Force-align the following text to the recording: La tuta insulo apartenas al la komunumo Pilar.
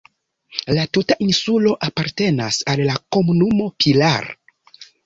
La 0.77 0.85
tuta 0.97 1.17
insulo 1.27 1.75
apartenas 1.89 2.59
al 2.75 2.85
la 2.89 2.99
komunumo 3.17 3.71
Pilar. 3.87 4.33